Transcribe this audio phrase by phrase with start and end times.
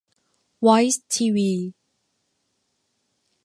[0.65, 1.51] 'วอยซ์ทีวี'